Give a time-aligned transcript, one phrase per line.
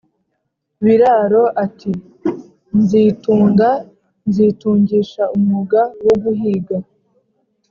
[0.85, 1.91] Biraro ati:
[2.79, 3.69] "Nzitunga,
[4.27, 6.77] nzitungisha umwuga wo guhiga